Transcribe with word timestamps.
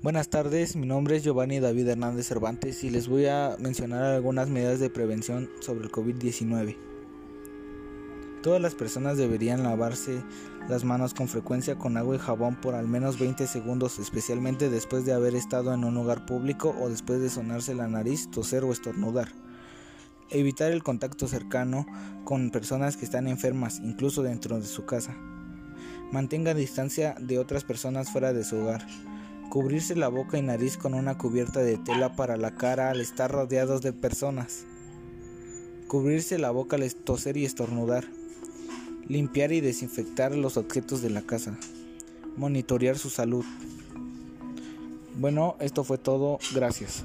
Buenas 0.00 0.28
tardes, 0.30 0.76
mi 0.76 0.86
nombre 0.86 1.16
es 1.16 1.24
Giovanni 1.24 1.58
David 1.58 1.88
Hernández 1.88 2.28
Cervantes 2.28 2.84
y 2.84 2.90
les 2.90 3.08
voy 3.08 3.26
a 3.26 3.56
mencionar 3.58 4.04
algunas 4.04 4.48
medidas 4.48 4.78
de 4.78 4.90
prevención 4.90 5.50
sobre 5.58 5.86
el 5.86 5.90
COVID-19. 5.90 6.76
Todas 8.40 8.62
las 8.62 8.76
personas 8.76 9.16
deberían 9.16 9.64
lavarse 9.64 10.22
las 10.68 10.84
manos 10.84 11.14
con 11.14 11.26
frecuencia 11.26 11.78
con 11.78 11.96
agua 11.96 12.14
y 12.14 12.20
jabón 12.20 12.54
por 12.54 12.76
al 12.76 12.86
menos 12.86 13.18
20 13.18 13.48
segundos, 13.48 13.98
especialmente 13.98 14.70
después 14.70 15.04
de 15.04 15.14
haber 15.14 15.34
estado 15.34 15.74
en 15.74 15.82
un 15.82 15.94
lugar 15.94 16.26
público 16.26 16.76
o 16.80 16.88
después 16.88 17.20
de 17.20 17.28
sonarse 17.28 17.74
la 17.74 17.88
nariz, 17.88 18.30
toser 18.30 18.62
o 18.62 18.70
estornudar. 18.70 19.32
Evitar 20.30 20.70
el 20.70 20.84
contacto 20.84 21.26
cercano 21.26 21.86
con 22.22 22.52
personas 22.52 22.96
que 22.96 23.04
están 23.04 23.26
enfermas, 23.26 23.80
incluso 23.80 24.22
dentro 24.22 24.60
de 24.60 24.66
su 24.66 24.84
casa. 24.84 25.16
Mantenga 26.12 26.54
distancia 26.54 27.16
de 27.18 27.40
otras 27.40 27.64
personas 27.64 28.12
fuera 28.12 28.32
de 28.32 28.44
su 28.44 28.58
hogar. 28.58 28.86
Cubrirse 29.50 29.96
la 29.96 30.08
boca 30.08 30.36
y 30.36 30.42
nariz 30.42 30.76
con 30.76 30.92
una 30.92 31.16
cubierta 31.16 31.60
de 31.60 31.78
tela 31.78 32.14
para 32.14 32.36
la 32.36 32.54
cara 32.54 32.90
al 32.90 33.00
estar 33.00 33.30
rodeados 33.30 33.80
de 33.80 33.94
personas. 33.94 34.66
Cubrirse 35.86 36.38
la 36.38 36.50
boca 36.50 36.76
al 36.76 36.94
toser 36.94 37.38
y 37.38 37.46
estornudar. 37.46 38.04
Limpiar 39.06 39.52
y 39.52 39.62
desinfectar 39.62 40.36
los 40.36 40.58
objetos 40.58 41.00
de 41.00 41.08
la 41.08 41.22
casa. 41.22 41.56
Monitorear 42.36 42.98
su 42.98 43.08
salud. 43.08 43.44
Bueno, 45.16 45.56
esto 45.60 45.82
fue 45.82 45.96
todo. 45.96 46.38
Gracias. 46.54 47.04